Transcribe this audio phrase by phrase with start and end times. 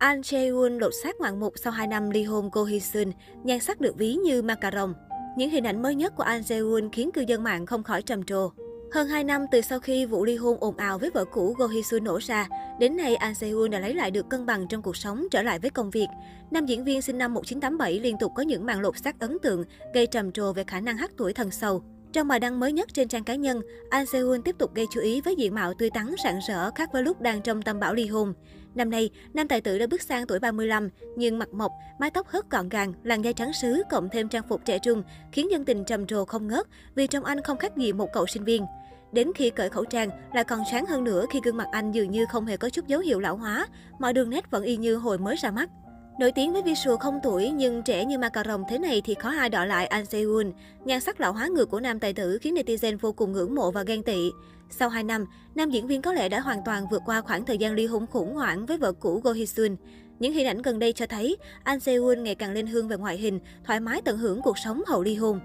[0.00, 3.12] An Jae-woon lột xác ngoạn mục sau 2 năm ly hôn Go Hee-sun,
[3.44, 4.94] nhan sắc được ví như macaron.
[5.36, 8.24] Những hình ảnh mới nhất của An Jae-woon khiến cư dân mạng không khỏi trầm
[8.24, 8.50] trồ.
[8.92, 11.66] Hơn 2 năm từ sau khi vụ ly hôn ồn ào với vợ cũ Go
[11.66, 14.96] Hee-sun nổ ra, đến nay An Jae-woon đã lấy lại được cân bằng trong cuộc
[14.96, 16.08] sống, trở lại với công việc.
[16.50, 19.64] Nam diễn viên sinh năm 1987 liên tục có những màn lột xác ấn tượng,
[19.94, 21.82] gây trầm trồ về khả năng hát tuổi thần sầu.
[22.12, 25.00] Trong bài đăng mới nhất trên trang cá nhân, An Seul tiếp tục gây chú
[25.00, 27.94] ý với diện mạo tươi tắn rạng rỡ khác với lúc đang trong tâm bão
[27.94, 28.34] ly hôn.
[28.74, 32.28] Năm nay, nam tài tử đã bước sang tuổi 35, nhưng mặt mộc, mái tóc
[32.28, 35.64] hớt gọn gàng, làn da trắng sứ cộng thêm trang phục trẻ trung, khiến dân
[35.64, 38.66] tình trầm trồ không ngớt vì trong anh không khác gì một cậu sinh viên.
[39.12, 42.10] Đến khi cởi khẩu trang, lại còn sáng hơn nữa khi gương mặt anh dường
[42.10, 43.66] như không hề có chút dấu hiệu lão hóa,
[43.98, 45.70] mọi đường nét vẫn y như hồi mới ra mắt.
[46.20, 49.48] Nổi tiếng với visual không tuổi nhưng trẻ như macaron thế này thì khó ai
[49.48, 50.46] đọ lại An Seul.
[50.84, 53.70] Nhan sắc lão hóa ngược của nam tài tử khiến netizen vô cùng ngưỡng mộ
[53.70, 54.30] và ghen tị.
[54.70, 57.58] Sau 2 năm, nam diễn viên có lẽ đã hoàn toàn vượt qua khoảng thời
[57.58, 59.76] gian ly hôn khủng hoảng với vợ cũ Go Hee Sun.
[60.18, 63.16] Những hình ảnh gần đây cho thấy An Seul ngày càng lên hương về ngoại
[63.16, 65.40] hình, thoải mái tận hưởng cuộc sống hậu ly hôn.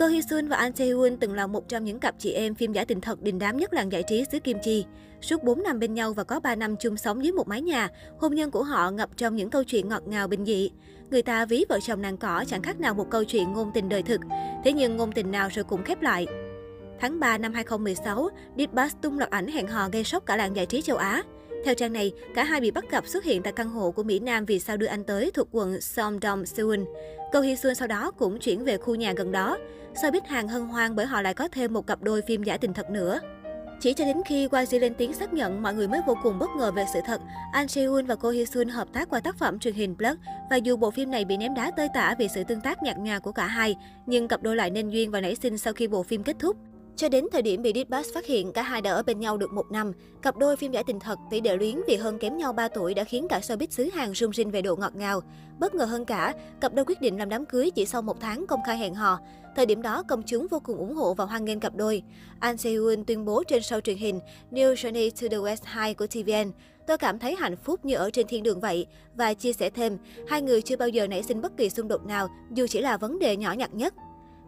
[0.00, 2.72] Cơ Hee Sun và An Tae-hoon từng là một trong những cặp chị em phim
[2.72, 4.84] giả tình thật đình đám nhất làng giải trí xứ Kim Chi.
[5.20, 7.88] Suốt 4 năm bên nhau và có 3 năm chung sống dưới một mái nhà,
[8.18, 10.70] hôn nhân của họ ngập trong những câu chuyện ngọt ngào bình dị.
[11.10, 13.88] Người ta ví vợ chồng nàng cỏ chẳng khác nào một câu chuyện ngôn tình
[13.88, 14.20] đời thực.
[14.64, 16.26] Thế nhưng ngôn tình nào rồi cũng khép lại.
[17.00, 20.66] Tháng 3 năm 2016, Ditbus tung loạt ảnh hẹn hò gây sốc cả làng giải
[20.66, 21.22] trí châu Á.
[21.64, 24.18] Theo trang này, cả hai bị bắt gặp xuất hiện tại căn hộ của Mỹ
[24.18, 26.80] Nam vì sao đưa anh tới thuộc quận Somdong, Seoul.
[27.32, 29.58] Cầu Hy Sun sau đó cũng chuyển về khu nhà gần đó.
[30.02, 32.56] Sao biết hàng hân hoan bởi họ lại có thêm một cặp đôi phim giả
[32.56, 33.20] tình thật nữa.
[33.80, 36.50] Chỉ cho đến khi YG lên tiếng xác nhận, mọi người mới vô cùng bất
[36.58, 37.20] ngờ về sự thật.
[37.52, 40.16] An Seul và Ko Hee Sun hợp tác qua tác phẩm truyền hình Blood
[40.50, 42.96] và dù bộ phim này bị ném đá tơi tả vì sự tương tác nhạt
[42.98, 45.88] nhòa của cả hai, nhưng cặp đôi lại nên duyên và nảy sinh sau khi
[45.88, 46.56] bộ phim kết thúc.
[47.00, 49.52] Cho đến thời điểm bị Ditbus phát hiện, cả hai đã ở bên nhau được
[49.52, 49.92] một năm.
[50.22, 52.94] Cặp đôi phim giải tình thật, tỷ đệ luyến vì hơn kém nhau 3 tuổi
[52.94, 55.22] đã khiến cả showbiz xứ Hàn rung rinh về độ ngọt ngào.
[55.58, 58.46] Bất ngờ hơn cả, cặp đôi quyết định làm đám cưới chỉ sau một tháng
[58.46, 59.18] công khai hẹn hò.
[59.56, 62.02] Thời điểm đó, công chúng vô cùng ủng hộ và hoan nghênh cặp đôi.
[62.40, 64.20] An Seul tuyên bố trên show truyền hình
[64.52, 66.52] New Journey to the West 2 của TVN.
[66.86, 68.86] Tôi cảm thấy hạnh phúc như ở trên thiên đường vậy.
[69.14, 69.98] Và chia sẻ thêm,
[70.28, 72.96] hai người chưa bao giờ nảy sinh bất kỳ xung đột nào, dù chỉ là
[72.96, 73.94] vấn đề nhỏ nhặt nhất.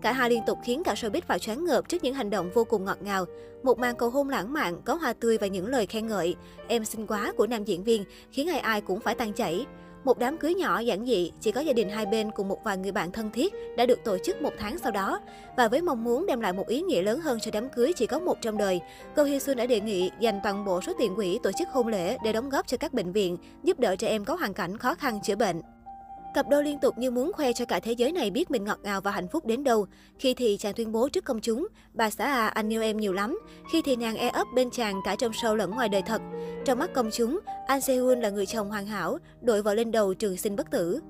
[0.03, 2.65] Cả hai liên tục khiến cả showbiz vào choáng ngợp trước những hành động vô
[2.65, 3.25] cùng ngọt ngào.
[3.63, 6.37] Một màn cầu hôn lãng mạn, có hoa tươi và những lời khen ngợi.
[6.69, 9.67] Em xinh quá của nam diễn viên khiến ai ai cũng phải tan chảy.
[10.05, 12.77] Một đám cưới nhỏ giản dị, chỉ có gia đình hai bên cùng một vài
[12.77, 15.21] người bạn thân thiết đã được tổ chức một tháng sau đó.
[15.57, 18.07] Và với mong muốn đem lại một ý nghĩa lớn hơn cho đám cưới chỉ
[18.07, 18.81] có một trong đời,
[19.17, 21.89] Go Hee Sun đã đề nghị dành toàn bộ số tiền quỹ tổ chức hôn
[21.89, 24.79] lễ để đóng góp cho các bệnh viện, giúp đỡ trẻ em có hoàn cảnh
[24.79, 25.61] khó khăn chữa bệnh.
[26.35, 28.79] Cặp đôi liên tục như muốn khoe cho cả thế giới này biết mình ngọt
[28.83, 29.87] ngào và hạnh phúc đến đâu.
[30.19, 33.13] Khi thì chàng tuyên bố trước công chúng, bà xã à anh yêu em nhiều
[33.13, 33.41] lắm.
[33.73, 36.23] Khi thì nàng e ấp bên chàng cả trong sâu lẫn ngoài đời thật.
[36.65, 40.15] Trong mắt công chúng, An Seul là người chồng hoàn hảo, đội vợ lên đầu
[40.15, 41.01] trường sinh bất tử.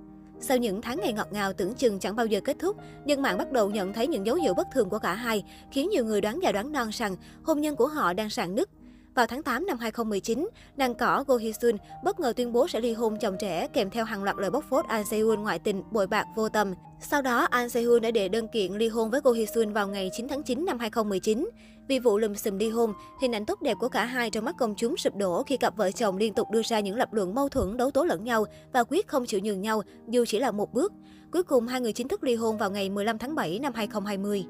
[0.41, 3.39] Sau những tháng ngày ngọt ngào tưởng chừng chẳng bao giờ kết thúc, dân mạng
[3.39, 6.21] bắt đầu nhận thấy những dấu hiệu bất thường của cả hai, khiến nhiều người
[6.21, 8.69] đoán già đoán non rằng hôn nhân của họ đang sạn nứt.
[9.15, 12.81] Vào tháng 8 năm 2019, nàng cỏ Go Hee Sun bất ngờ tuyên bố sẽ
[12.81, 15.83] ly hôn chồng trẻ kèm theo hàng loạt lời bóc phốt An Seul ngoại tình,
[15.91, 16.75] bội bạc vô tâm.
[17.01, 19.89] Sau đó, An Seul đã đệ đơn kiện ly hôn với Go Hee Sun vào
[19.89, 21.51] ngày 9 tháng 9 năm 2019.
[21.89, 24.55] Vì vụ lùm xùm ly hôn, hình ảnh tốt đẹp của cả hai trong mắt
[24.59, 27.35] công chúng sụp đổ khi cặp vợ chồng liên tục đưa ra những lập luận
[27.35, 30.51] mâu thuẫn đấu tố lẫn nhau và quyết không chịu nhường nhau dù chỉ là
[30.51, 30.93] một bước.
[31.33, 34.45] Cuối cùng, hai người chính thức ly hôn vào ngày 15 tháng 7 năm 2020.